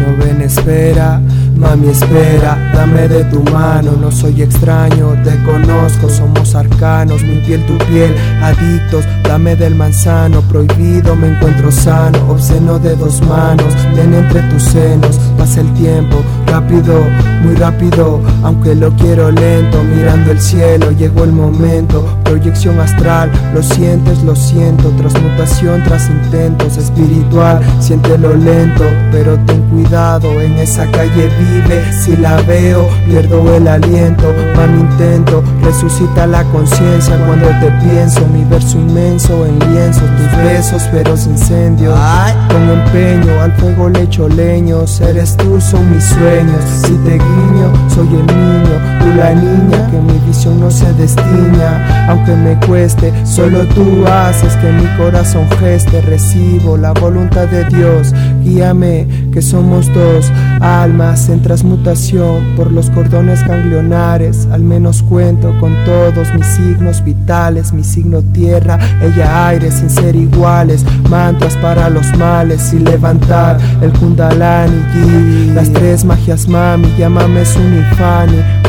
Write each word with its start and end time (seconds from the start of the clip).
No 0.00 0.16
ven 0.18 0.42
espera, 0.42 1.20
mami 1.56 1.88
espera, 1.88 2.58
dame 2.74 3.08
de 3.08 3.24
tu 3.24 3.42
mano, 3.44 3.92
no 3.98 4.10
soy 4.10 4.42
extraño, 4.42 5.14
te 5.24 5.36
conozco, 5.44 6.10
somos 6.10 6.54
arcanos, 6.54 7.22
mi 7.22 7.36
piel 7.40 7.64
tu 7.66 7.78
piel, 7.86 8.14
adictos, 8.42 9.04
dame 9.22 9.56
del 9.56 9.74
manzano, 9.74 10.42
prohibido 10.42 11.16
me 11.16 11.28
encuentro 11.28 11.70
sano, 11.70 12.18
obsceno 12.30 12.78
de 12.78 12.94
dos 12.96 13.22
manos, 13.22 13.74
ven 13.96 14.12
entre 14.14 14.42
tus 14.42 14.62
senos, 14.62 15.18
pasa 15.38 15.60
el 15.60 15.72
tiempo, 15.74 16.22
rápido, 16.54 17.00
muy 17.42 17.56
rápido, 17.56 18.20
aunque 18.44 18.76
lo 18.76 18.92
quiero 18.92 19.28
lento, 19.32 19.82
mirando 19.82 20.30
el 20.30 20.40
cielo, 20.40 20.92
llegó 20.92 21.24
el 21.24 21.32
momento, 21.32 22.06
proyección 22.22 22.78
astral, 22.78 23.28
lo 23.52 23.60
sientes, 23.60 24.22
lo 24.22 24.36
siento, 24.36 24.88
transmutación 24.90 25.82
tras 25.82 26.08
intentos, 26.08 26.76
espiritual, 26.76 27.60
siéntelo 27.80 28.34
lento, 28.34 28.84
pero 29.10 29.36
ten 29.46 29.62
cuidado, 29.62 30.40
en 30.40 30.52
esa 30.54 30.88
calle 30.92 31.28
vive, 31.40 31.92
si 31.92 32.16
la 32.16 32.40
veo, 32.42 32.88
pierdo 33.06 33.52
el 33.56 33.66
aliento, 33.66 34.32
mi 34.72 34.80
intento, 34.80 35.42
resucita 35.62 36.26
la 36.26 36.44
conciencia. 36.44 37.16
Cuando 37.26 37.48
te 37.60 37.70
pienso, 37.84 38.20
mi 38.28 38.44
verso 38.44 38.78
inmenso 38.78 39.44
en 39.44 39.58
lienzo, 39.72 40.00
tus 40.00 40.44
besos, 40.44 40.82
pero 40.92 41.10
incendio, 41.10 41.92
con 42.48 42.62
empeño, 42.70 43.40
al 43.40 43.52
fuego 43.54 43.88
le 43.88 44.02
echo 44.02 44.28
leños, 44.28 45.00
eres 45.00 45.36
tú, 45.36 45.60
son 45.60 45.90
mis 45.92 46.04
sueños, 46.04 46.43
se 46.52 46.86
site 46.86 47.18
giyiniyor 47.18 47.70
soy 47.94 48.08
el 48.08 48.26
niño, 48.26 48.74
tú 48.98 49.06
la 49.16 49.34
niña, 49.34 49.88
que 49.90 50.00
mi 50.00 50.18
visión 50.26 50.58
no 50.58 50.70
se 50.70 50.92
destina, 50.94 52.08
aunque 52.08 52.34
me 52.34 52.58
cueste, 52.66 53.12
solo 53.24 53.64
tú 53.68 54.04
haces 54.06 54.54
que 54.56 54.72
mi 54.72 54.86
corazón 54.96 55.48
geste, 55.60 56.00
recibo 56.00 56.76
la 56.76 56.92
voluntad 56.92 57.46
de 57.46 57.64
Dios, 57.66 58.12
guíame, 58.42 59.06
que 59.32 59.40
somos 59.40 59.92
dos 59.94 60.30
almas 60.60 61.28
en 61.28 61.40
transmutación 61.42 62.44
por 62.56 62.72
los 62.72 62.90
cordones 62.90 63.46
ganglionares, 63.46 64.48
al 64.50 64.62
menos 64.62 65.02
cuento 65.02 65.54
con 65.60 65.72
todos 65.84 66.34
mis 66.34 66.46
signos 66.46 67.04
vitales, 67.04 67.72
mi 67.72 67.84
signo 67.84 68.22
tierra, 68.22 68.78
ella 69.02 69.48
aire 69.48 69.70
sin 69.70 69.88
ser 69.88 70.16
iguales, 70.16 70.84
mantras 71.08 71.56
para 71.58 71.88
los 71.90 72.16
males 72.16 72.72
y 72.72 72.80
levantar 72.80 73.58
el 73.80 73.92
kundalani, 73.92 75.52
las 75.54 75.72
tres 75.72 76.04
magias 76.04 76.48
mami, 76.48 76.92
llámame 76.98 77.44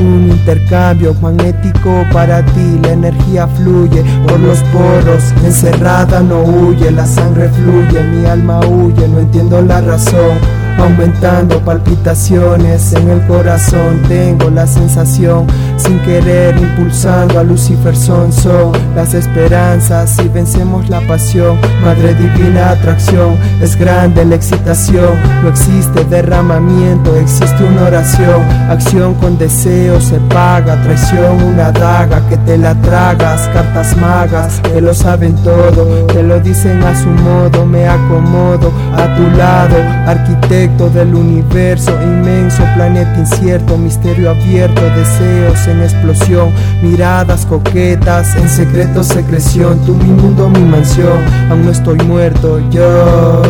un 0.00 0.28
intercambio 0.30 1.14
magnético 1.20 2.04
para 2.12 2.44
ti, 2.44 2.78
la 2.82 2.92
energía 2.92 3.46
fluye 3.48 4.02
por 4.26 4.40
los 4.40 4.58
poros, 4.64 5.32
encerrada 5.44 6.20
no 6.20 6.42
huye, 6.42 6.90
la 6.90 7.06
sangre 7.06 7.48
fluye, 7.48 8.02
mi 8.02 8.26
alma 8.26 8.60
huye, 8.60 9.08
no 9.08 9.20
entiendo 9.20 9.62
la 9.62 9.80
razón 9.80 10.63
aumentando 10.78 11.60
palpitaciones 11.60 12.92
en 12.92 13.10
el 13.10 13.20
corazón. 13.26 14.02
Tengo 14.08 14.50
la 14.50 14.66
sensación, 14.66 15.46
sin 15.76 15.98
querer, 16.00 16.56
impulsando 16.56 17.38
a 17.38 17.42
Lucifer 17.42 17.96
son, 17.96 18.32
son 18.32 18.72
las 18.94 19.14
esperanzas 19.14 20.18
y 20.18 20.28
vencemos 20.28 20.88
la 20.88 21.00
pasión. 21.02 21.58
Madre 21.82 22.14
divina 22.14 22.70
atracción, 22.70 23.36
es 23.60 23.76
grande 23.76 24.24
la 24.24 24.36
excitación, 24.36 25.14
no 25.42 25.48
existe 25.48 26.04
derramamiento, 26.04 27.14
existe 27.16 27.64
una 27.64 27.84
oración. 27.84 28.42
Acción 28.68 29.14
con 29.14 29.38
deseo 29.38 30.00
se 30.00 30.18
paga, 30.20 30.80
traición 30.82 31.42
una 31.42 31.70
daga 31.72 32.26
que 32.28 32.36
te 32.38 32.58
la 32.58 32.74
tragas, 32.82 33.48
cartas 33.48 33.96
magas 33.96 34.60
que 34.60 34.80
lo 34.80 34.94
saben 34.94 35.34
todo, 35.36 36.06
que 36.08 36.22
lo 36.22 36.40
dicen 36.40 36.82
a 36.82 36.94
su 36.94 37.08
modo, 37.08 37.66
me 37.66 37.86
acomodo 37.86 38.72
a 38.96 39.16
tu 39.16 39.36
lado, 39.36 39.76
arquitecto 40.06 40.63
del 40.64 41.14
universo 41.14 41.92
inmenso, 42.02 42.62
planeta 42.74 43.18
incierto, 43.18 43.76
misterio 43.76 44.30
abierto, 44.30 44.80
deseos 44.96 45.66
en 45.66 45.82
explosión, 45.82 46.50
miradas 46.82 47.44
coquetas, 47.44 48.34
en 48.36 48.48
secreto 48.48 49.04
secreción, 49.04 49.78
tú 49.84 49.94
mi 49.94 50.10
mundo, 50.10 50.48
mi 50.48 50.60
mansión, 50.60 51.22
aún 51.50 51.66
no 51.66 51.70
estoy 51.70 51.98
muerto, 51.98 52.60
yo. 52.70 53.43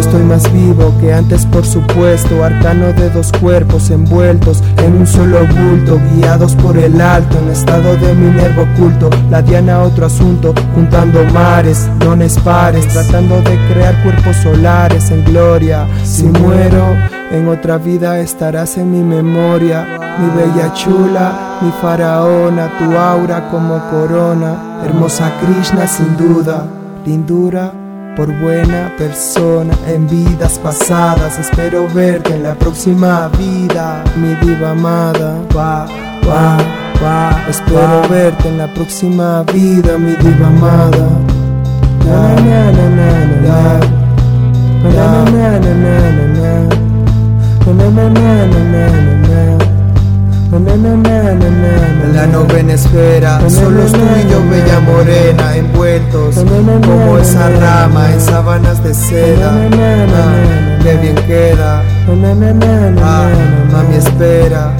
Estoy 0.00 0.22
más 0.22 0.50
vivo 0.50 0.94
que 0.98 1.12
antes 1.12 1.44
por 1.44 1.64
supuesto, 1.64 2.42
arcano 2.42 2.86
de 2.94 3.10
dos 3.10 3.30
cuerpos 3.38 3.90
envueltos 3.90 4.62
en 4.78 4.94
un 4.94 5.06
solo 5.06 5.40
bulto, 5.46 6.00
guiados 6.14 6.54
por 6.56 6.78
el 6.78 6.98
alto, 7.02 7.38
en 7.38 7.50
estado 7.50 7.96
de 7.98 8.14
Minerva 8.14 8.62
oculto, 8.62 9.10
la 9.28 9.42
diana 9.42 9.82
otro 9.82 10.06
asunto, 10.06 10.54
juntando 10.74 11.22
mares, 11.34 11.86
dones 11.98 12.38
pares, 12.38 12.88
tratando 12.88 13.42
de 13.42 13.58
crear 13.68 14.02
cuerpos 14.02 14.36
solares 14.36 15.10
en 15.10 15.22
gloria. 15.26 15.86
Si 16.02 16.24
muero, 16.24 16.96
en 17.30 17.46
otra 17.48 17.76
vida 17.76 18.20
estarás 18.20 18.78
en 18.78 18.90
mi 18.90 19.04
memoria, 19.04 19.86
mi 20.18 20.30
bella 20.30 20.72
chula, 20.72 21.58
mi 21.60 21.70
faraona, 21.82 22.70
tu 22.78 22.96
aura 22.96 23.50
como 23.50 23.78
corona, 23.90 24.80
hermosa 24.82 25.30
Krishna 25.42 25.86
sin 25.86 26.16
duda, 26.16 26.64
lindura 27.04 27.79
por 28.16 28.32
buena 28.38 28.92
persona 28.96 29.74
en 29.86 30.08
vidas 30.08 30.58
pasadas. 30.58 31.38
Espero 31.38 31.88
verte 31.88 32.34
en 32.34 32.42
la 32.42 32.54
próxima 32.54 33.28
vida, 33.38 34.02
mi 34.16 34.34
diva 34.46 34.70
amada. 34.70 35.36
Va, 35.56 35.86
va, 36.28 36.58
va. 37.02 37.44
Espero 37.48 38.02
verte 38.08 38.48
en 38.48 38.58
la 38.58 38.72
próxima 38.74 39.42
vida, 39.52 39.98
mi 39.98 40.12
diva 40.16 40.46
amada. 40.46 41.08
Na, 42.04 42.34
na, 42.34 42.72
na, 42.72 42.88
na, 42.98 43.10
na, 43.26 43.38
na. 43.40 43.80
Na, 44.82 45.24
na, 45.24 45.58
na, 45.60 45.74
na, 45.74 46.10
na, 46.10 46.24
na. 49.00 49.09
La 52.14 52.26
novena 52.26 52.74
esfera, 52.74 53.40
solo 53.50 53.82
tú 53.86 53.98
y 53.98 54.30
yo, 54.30 54.40
bella 54.48 54.78
morena, 54.80 55.56
envueltos 55.56 56.36
como 56.36 57.18
esa 57.18 57.48
rama 57.50 58.12
en 58.12 58.20
sábanas 58.20 58.82
de 58.84 58.94
seda. 58.94 59.52
Ah, 59.52 60.80
que 60.82 60.96
bien 60.98 61.16
queda, 61.26 61.82
ah, 63.02 63.28
mami 63.72 63.96
espera. 63.96 64.72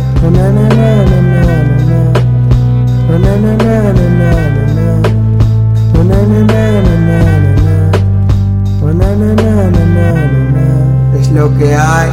Es 11.18 11.30
lo 11.32 11.58
que 11.58 11.74
hay. 11.74 12.10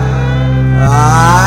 Ah. 0.80 1.47